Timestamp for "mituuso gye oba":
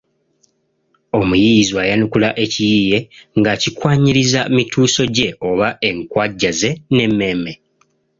4.55-5.67